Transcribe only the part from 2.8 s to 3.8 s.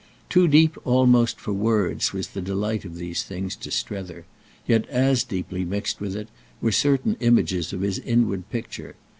of these things to